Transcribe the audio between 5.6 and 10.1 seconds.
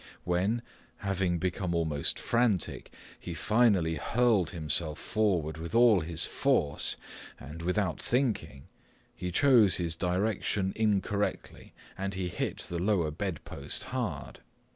all his force and without thinking, he chose his